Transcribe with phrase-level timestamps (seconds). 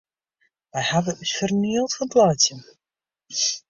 [0.73, 2.61] Wy hawwe ús fernield fan it laitsjen.